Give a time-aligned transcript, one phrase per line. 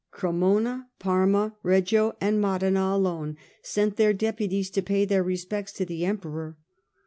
[0.09, 6.05] Cremona, Parma, Reggio, and Modena alone sent their deputies to pay their respects to the
[6.05, 6.57] Emperor.